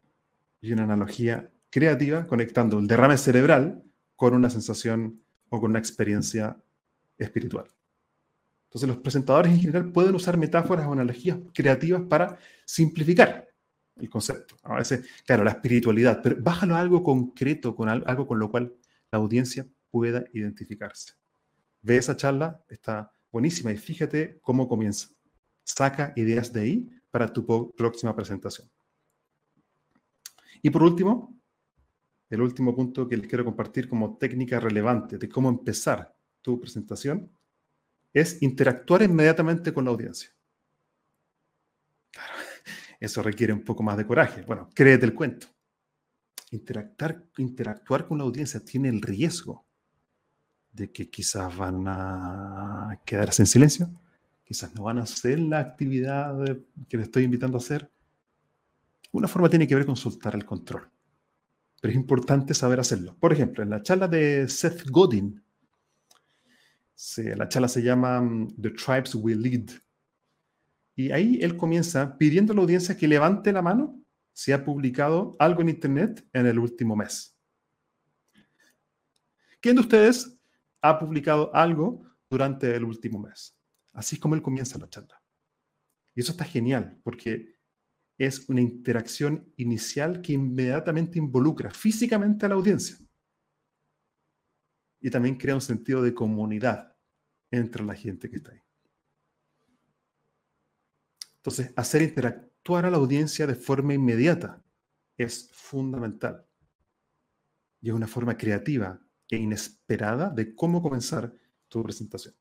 y 0.60 0.72
una 0.72 0.84
analogía 0.84 1.50
creativa 1.68 2.26
conectando 2.26 2.78
el 2.78 2.86
derrame 2.86 3.18
cerebral 3.18 3.82
con 4.16 4.34
una 4.34 4.48
sensación 4.48 5.22
o 5.50 5.60
con 5.60 5.70
una 5.70 5.78
experiencia 5.78 6.56
espiritual. 7.18 7.66
Entonces 8.64 8.88
los 8.88 8.98
presentadores 8.98 9.52
en 9.52 9.60
general 9.60 9.92
pueden 9.92 10.14
usar 10.14 10.36
metáforas 10.36 10.86
o 10.86 10.92
analogías 10.92 11.38
creativas 11.52 12.02
para 12.02 12.38
simplificar 12.64 13.48
el 13.96 14.08
concepto. 14.08 14.56
A 14.62 14.76
veces, 14.76 15.04
claro, 15.26 15.44
la 15.44 15.50
espiritualidad, 15.50 16.20
pero 16.22 16.36
bájalo 16.40 16.76
a 16.76 16.80
algo 16.80 17.02
concreto, 17.02 17.74
con 17.74 17.88
algo 17.88 18.26
con 18.26 18.38
lo 18.38 18.50
cual 18.50 18.72
la 19.10 19.18
audiencia 19.18 19.66
pueda 19.90 20.24
identificarse. 20.32 21.14
Ve 21.82 21.96
esa 21.96 22.16
charla, 22.16 22.64
está 22.68 23.12
buenísima 23.32 23.72
y 23.72 23.76
fíjate 23.76 24.38
cómo 24.40 24.68
comienza. 24.68 25.08
Saca 25.64 26.12
ideas 26.16 26.52
de 26.52 26.60
ahí 26.60 26.90
para 27.10 27.32
tu 27.32 27.72
próxima 27.74 28.14
presentación. 28.14 28.70
Y 30.62 30.70
por 30.70 30.82
último, 30.82 31.39
el 32.30 32.40
último 32.40 32.74
punto 32.74 33.08
que 33.08 33.16
les 33.16 33.26
quiero 33.26 33.44
compartir 33.44 33.88
como 33.88 34.16
técnica 34.16 34.60
relevante 34.60 35.18
de 35.18 35.28
cómo 35.28 35.48
empezar 35.48 36.14
tu 36.40 36.60
presentación 36.60 37.28
es 38.12 38.40
interactuar 38.40 39.02
inmediatamente 39.02 39.74
con 39.74 39.84
la 39.84 39.90
audiencia. 39.90 40.30
Claro, 42.12 42.32
eso 43.00 43.22
requiere 43.22 43.52
un 43.52 43.64
poco 43.64 43.82
más 43.82 43.96
de 43.96 44.06
coraje. 44.06 44.42
Bueno, 44.42 44.70
créete 44.72 45.04
el 45.04 45.14
cuento. 45.14 45.48
Interactuar, 46.52 48.06
con 48.06 48.18
la 48.18 48.24
audiencia 48.24 48.60
tiene 48.60 48.88
el 48.88 49.02
riesgo 49.02 49.66
de 50.72 50.90
que 50.90 51.10
quizás 51.10 51.56
van 51.56 51.84
a 51.86 53.00
quedarse 53.04 53.42
en 53.42 53.46
silencio, 53.46 53.90
quizás 54.44 54.72
no 54.74 54.84
van 54.84 54.98
a 54.98 55.02
hacer 55.02 55.38
la 55.40 55.58
actividad 55.58 56.36
que 56.88 56.96
les 56.96 57.06
estoy 57.06 57.24
invitando 57.24 57.56
a 57.56 57.60
hacer. 57.60 57.90
Una 59.12 59.28
forma 59.28 59.48
tiene 59.48 59.66
que 59.66 59.74
ver 59.74 59.86
con 59.86 59.96
soltar 59.96 60.34
el 60.36 60.44
control 60.44 60.90
pero 61.80 61.92
es 61.92 61.96
importante 61.96 62.54
saber 62.54 62.78
hacerlo. 62.78 63.16
Por 63.18 63.32
ejemplo, 63.32 63.62
en 63.62 63.70
la 63.70 63.82
charla 63.82 64.06
de 64.06 64.48
Seth 64.48 64.88
Godin, 64.90 65.42
la 67.16 67.48
charla 67.48 67.68
se 67.68 67.82
llama 67.82 68.20
mm, 68.20 68.60
The 68.60 68.70
Tribes 68.70 69.14
Will 69.14 69.40
Lead. 69.40 69.70
Y 70.94 71.10
ahí 71.12 71.38
él 71.40 71.56
comienza 71.56 72.18
pidiendo 72.18 72.52
a 72.52 72.56
la 72.56 72.62
audiencia 72.62 72.96
que 72.96 73.08
levante 73.08 73.52
la 73.52 73.62
mano 73.62 73.98
si 74.34 74.52
ha 74.52 74.64
publicado 74.64 75.34
algo 75.38 75.62
en 75.62 75.70
Internet 75.70 76.26
en 76.32 76.46
el 76.46 76.58
último 76.58 76.94
mes. 76.94 77.34
¿Quién 79.60 79.76
de 79.76 79.82
ustedes 79.82 80.38
ha 80.82 80.98
publicado 80.98 81.54
algo 81.54 82.04
durante 82.28 82.74
el 82.74 82.84
último 82.84 83.18
mes? 83.18 83.56
Así 83.92 84.16
es 84.16 84.20
como 84.20 84.34
él 84.34 84.42
comienza 84.42 84.78
la 84.78 84.88
charla. 84.88 85.22
Y 86.14 86.20
eso 86.20 86.32
está 86.32 86.44
genial, 86.44 86.98
porque 87.02 87.59
es 88.20 88.50
una 88.50 88.60
interacción 88.60 89.50
inicial 89.56 90.20
que 90.20 90.34
inmediatamente 90.34 91.18
involucra 91.18 91.70
físicamente 91.70 92.44
a 92.44 92.50
la 92.50 92.54
audiencia. 92.54 92.98
Y 95.00 95.08
también 95.08 95.38
crea 95.38 95.54
un 95.54 95.62
sentido 95.62 96.02
de 96.02 96.12
comunidad 96.12 96.94
entre 97.50 97.82
la 97.82 97.94
gente 97.94 98.28
que 98.28 98.36
está 98.36 98.52
ahí. 98.52 98.60
Entonces, 101.36 101.72
hacer 101.74 102.02
interactuar 102.02 102.84
a 102.84 102.90
la 102.90 102.98
audiencia 102.98 103.46
de 103.46 103.54
forma 103.54 103.94
inmediata 103.94 104.62
es 105.16 105.48
fundamental. 105.54 106.46
Y 107.80 107.88
es 107.88 107.94
una 107.94 108.06
forma 108.06 108.36
creativa 108.36 109.00
e 109.30 109.38
inesperada 109.38 110.28
de 110.28 110.54
cómo 110.54 110.82
comenzar 110.82 111.34
tu 111.68 111.82
presentación. 111.82 112.34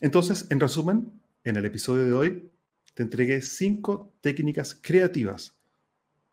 Entonces, 0.00 0.50
en 0.50 0.58
resumen, 0.58 1.22
en 1.44 1.54
el 1.54 1.66
episodio 1.66 2.04
de 2.04 2.12
hoy 2.12 2.50
te 2.94 3.02
entregué 3.02 3.40
cinco 3.42 4.12
técnicas 4.20 4.78
creativas 4.80 5.54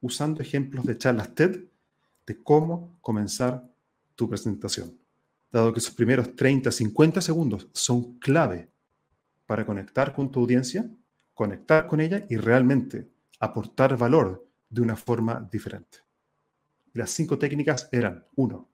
usando 0.02 0.42
ejemplos 0.42 0.86
de 0.86 0.98
charlas 0.98 1.34
TED 1.34 1.66
de 2.26 2.44
cómo 2.44 2.98
comenzar 3.02 3.68
tu 4.16 4.30
presentación, 4.30 4.98
dado 5.52 5.74
que 5.74 5.80
sus 5.80 5.94
primeros 5.94 6.36
30, 6.36 6.72
50 6.72 7.22
segundos 7.22 7.68
son 7.74 8.20
clave 8.20 8.70
para 9.46 9.66
conectar 9.66 10.14
con 10.14 10.32
tu 10.32 10.42
audiencia, 10.42 10.90
conectar 11.34 11.88
con 11.88 12.02
ella 12.02 12.26
y 12.30 12.38
realmente 12.38 13.10
aportar 13.40 13.98
valor 13.98 14.46
de 14.70 14.82
una 14.82 14.96
forma 14.96 15.48
diferente. 15.52 16.00
Las 16.94 17.12
cinco 17.12 17.38
técnicas 17.38 17.90
eran, 17.92 18.26
uno, 18.36 18.70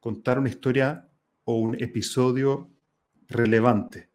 contar 0.00 0.38
una 0.38 0.48
historia 0.48 1.08
o 1.44 1.58
un 1.58 1.74
episodio 1.80 2.70
relevante 3.28 4.08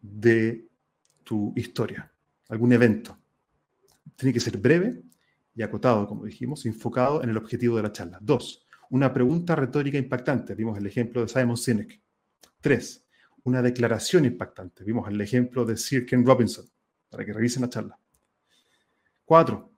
de 0.00 0.65
tu 1.26 1.52
historia, 1.56 2.10
algún 2.48 2.72
evento. 2.72 3.18
Tiene 4.14 4.32
que 4.32 4.38
ser 4.38 4.56
breve 4.58 5.02
y 5.54 5.62
acotado, 5.62 6.06
como 6.06 6.24
dijimos, 6.24 6.64
enfocado 6.66 7.22
en 7.22 7.30
el 7.30 7.36
objetivo 7.36 7.76
de 7.76 7.82
la 7.82 7.90
charla. 7.90 8.18
Dos, 8.22 8.64
una 8.90 9.12
pregunta 9.12 9.56
retórica 9.56 9.98
impactante. 9.98 10.54
Vimos 10.54 10.78
el 10.78 10.86
ejemplo 10.86 11.22
de 11.22 11.28
Simon 11.28 11.56
Sinek. 11.56 12.00
Tres, 12.60 13.04
una 13.42 13.60
declaración 13.60 14.24
impactante. 14.24 14.84
Vimos 14.84 15.08
el 15.08 15.20
ejemplo 15.20 15.64
de 15.64 15.76
Sir 15.76 16.06
Ken 16.06 16.24
Robinson, 16.24 16.64
para 17.10 17.24
que 17.24 17.32
revisen 17.32 17.62
la 17.62 17.70
charla. 17.70 17.98
Cuatro, 19.24 19.72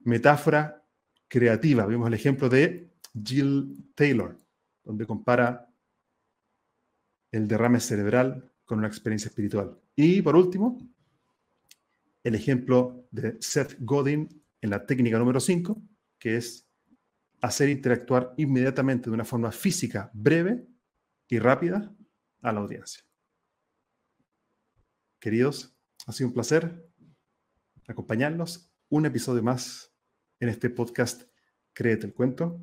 metáfora 0.00 0.82
creativa. 1.28 1.84
Vimos 1.84 2.08
el 2.08 2.14
ejemplo 2.14 2.48
de 2.48 2.88
Jill 3.22 3.92
Taylor, 3.94 4.38
donde 4.82 5.06
compara 5.06 5.68
el 7.30 7.46
derrame 7.46 7.78
cerebral 7.78 8.50
con 8.64 8.78
una 8.78 8.88
experiencia 8.88 9.28
espiritual. 9.28 9.78
Y 9.94 10.22
por 10.22 10.34
último, 10.34 10.78
el 12.24 12.34
ejemplo 12.34 13.06
de 13.10 13.36
Seth 13.40 13.76
Godin 13.78 14.28
en 14.60 14.70
la 14.70 14.86
técnica 14.86 15.18
número 15.18 15.40
5, 15.40 15.80
que 16.18 16.36
es 16.36 16.66
hacer 17.42 17.68
interactuar 17.68 18.32
inmediatamente 18.38 19.10
de 19.10 19.14
una 19.14 19.26
forma 19.26 19.52
física, 19.52 20.10
breve 20.14 20.66
y 21.28 21.38
rápida 21.38 21.94
a 22.40 22.52
la 22.52 22.60
audiencia. 22.60 23.04
Queridos, 25.20 25.76
ha 26.06 26.12
sido 26.12 26.28
un 26.28 26.34
placer 26.34 26.88
acompañarlos 27.86 28.70
un 28.88 29.04
episodio 29.04 29.42
más 29.42 29.92
en 30.40 30.48
este 30.48 30.70
podcast 30.70 31.24
Créete 31.74 32.06
el 32.06 32.14
Cuento. 32.14 32.60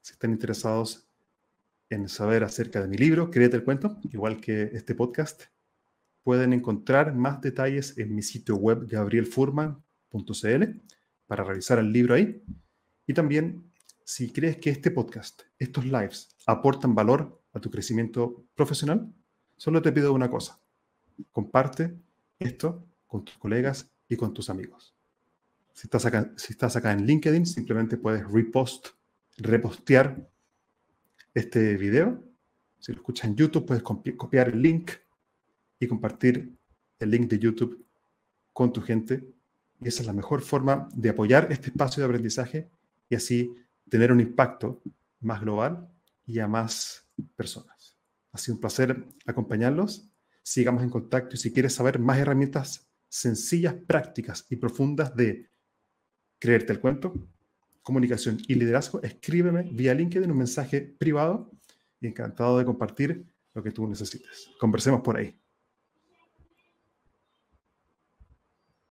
Si 0.00 0.12
están 0.12 0.30
interesados 0.30 1.08
en 1.90 2.08
saber 2.08 2.44
acerca 2.44 2.80
de 2.80 2.88
mi 2.88 2.96
libro, 2.96 3.30
Créete 3.30 3.56
el 3.56 3.64
Cuento, 3.64 3.98
igual 4.04 4.40
que 4.40 4.70
este 4.72 4.94
podcast, 4.94 5.44
pueden 6.22 6.52
encontrar 6.52 7.14
más 7.14 7.40
detalles 7.40 7.98
en 7.98 8.14
mi 8.14 8.22
sitio 8.22 8.56
web 8.56 8.86
gabrielfurman.cl 8.88 10.64
para 11.26 11.44
revisar 11.44 11.78
el 11.78 11.92
libro 11.92 12.14
ahí. 12.14 12.42
Y 13.06 13.14
también, 13.14 13.72
si 14.04 14.32
crees 14.32 14.58
que 14.58 14.70
este 14.70 14.90
podcast, 14.90 15.42
estos 15.58 15.84
lives, 15.84 16.36
aportan 16.46 16.94
valor 16.94 17.42
a 17.52 17.60
tu 17.60 17.70
crecimiento 17.70 18.44
profesional, 18.54 19.12
solo 19.56 19.82
te 19.82 19.92
pido 19.92 20.12
una 20.12 20.30
cosa. 20.30 20.60
Comparte 21.30 21.96
esto 22.38 22.86
con 23.06 23.24
tus 23.24 23.36
colegas 23.38 23.90
y 24.08 24.16
con 24.16 24.32
tus 24.32 24.50
amigos. 24.50 24.94
Si 25.72 25.86
estás 25.86 26.04
acá, 26.06 26.32
si 26.36 26.52
estás 26.52 26.76
acá 26.76 26.92
en 26.92 27.06
LinkedIn, 27.06 27.46
simplemente 27.46 27.96
puedes 27.96 28.26
repost, 28.30 28.88
repostear 29.38 30.30
este 31.34 31.76
video. 31.76 32.22
Si 32.78 32.92
lo 32.92 32.98
escuchas 32.98 33.28
en 33.28 33.36
YouTube, 33.36 33.66
puedes 33.66 33.82
copiar 33.82 34.48
el 34.48 34.60
link 34.60 34.92
y 35.82 35.88
compartir 35.88 36.56
el 37.00 37.10
link 37.10 37.28
de 37.28 37.38
YouTube 37.38 37.84
con 38.52 38.72
tu 38.72 38.80
gente. 38.80 39.26
Esa 39.80 40.02
es 40.02 40.06
la 40.06 40.12
mejor 40.12 40.40
forma 40.42 40.88
de 40.94 41.10
apoyar 41.10 41.48
este 41.50 41.68
espacio 41.68 42.00
de 42.00 42.06
aprendizaje 42.06 42.70
y 43.08 43.16
así 43.16 43.52
tener 43.90 44.12
un 44.12 44.20
impacto 44.20 44.80
más 45.20 45.40
global 45.40 45.88
y 46.24 46.38
a 46.38 46.46
más 46.46 47.04
personas. 47.34 47.98
Ha 48.30 48.38
sido 48.38 48.54
un 48.54 48.60
placer 48.60 49.04
acompañarlos. 49.26 50.08
Sigamos 50.44 50.84
en 50.84 50.90
contacto 50.90 51.34
y 51.34 51.38
si 51.38 51.52
quieres 51.52 51.74
saber 51.74 51.98
más 51.98 52.18
herramientas 52.18 52.88
sencillas, 53.08 53.74
prácticas 53.74 54.46
y 54.48 54.56
profundas 54.56 55.16
de 55.16 55.50
creerte 56.38 56.72
el 56.72 56.80
cuento, 56.80 57.12
comunicación 57.82 58.38
y 58.46 58.54
liderazgo, 58.54 59.02
escríbeme 59.02 59.64
vía 59.64 59.94
LinkedIn 59.94 60.30
un 60.30 60.38
mensaje 60.38 60.80
privado 60.80 61.50
y 62.00 62.06
encantado 62.06 62.58
de 62.58 62.64
compartir 62.64 63.26
lo 63.52 63.62
que 63.62 63.72
tú 63.72 63.86
necesites. 63.88 64.48
Conversemos 64.58 65.02
por 65.02 65.16
ahí. 65.16 65.41